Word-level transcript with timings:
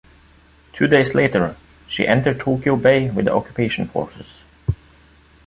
Two 0.73 0.87
days 0.87 1.13
later, 1.13 1.55
she 1.87 2.07
entered 2.07 2.39
Tokyo 2.39 2.75
Bay 2.75 3.11
with 3.11 3.25
the 3.25 3.33
occupation 3.35 3.87
forces. 3.87 4.39